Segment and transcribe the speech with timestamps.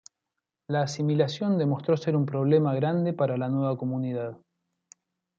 [0.67, 4.35] La asimilación demostró ser un problema grande para la nueva comunidad.